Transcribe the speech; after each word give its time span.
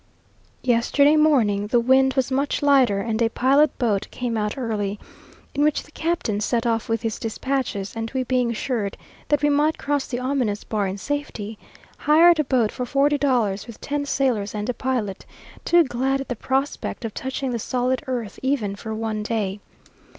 Yesterday 0.63 1.15
morning 1.15 1.67
the 1.67 1.79
wind 1.79 2.15
was 2.15 2.31
much 2.31 2.63
lighter, 2.63 3.01
and 3.01 3.21
a 3.21 3.29
pilot 3.29 3.77
boat 3.77 4.07
came 4.09 4.35
out 4.35 4.57
early, 4.57 4.99
in 5.53 5.61
which 5.63 5.83
the 5.83 5.91
captain 5.91 6.39
set 6.39 6.65
off 6.65 6.89
with 6.89 7.03
his 7.03 7.19
despatches; 7.19 7.95
and 7.95 8.09
we 8.09 8.23
being 8.23 8.49
assured 8.49 8.97
that 9.27 9.43
we 9.43 9.49
might 9.49 9.77
cross 9.77 10.07
the 10.07 10.17
ominous 10.17 10.63
bar 10.63 10.87
in 10.87 10.97
safety, 10.97 11.59
hired 11.99 12.39
a 12.39 12.43
boat 12.43 12.71
for 12.71 12.83
forty 12.83 13.19
dollars, 13.19 13.67
with 13.67 13.79
ten 13.79 14.03
sailors 14.03 14.55
and 14.55 14.69
a 14.69 14.73
pilot, 14.73 15.23
too 15.63 15.83
glad 15.83 16.19
at 16.19 16.29
the 16.29 16.35
prospect 16.35 17.05
of 17.05 17.13
touching 17.13 17.51
the 17.51 17.59
solid 17.59 18.01
earth 18.07 18.39
even 18.41 18.75
for 18.75 18.95
one 18.95 19.21
day. 19.21 19.59